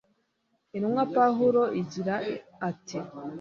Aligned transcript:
Intumwa 0.75 1.03
Pawulo 1.15 1.61
agira 1.79 2.15
ati 2.69 2.97